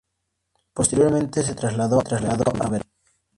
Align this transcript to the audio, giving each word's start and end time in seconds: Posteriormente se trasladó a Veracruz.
Posteriormente 0.73 1.43
se 1.43 1.53
trasladó 1.53 1.99
a 1.99 2.19
Veracruz. 2.19 2.81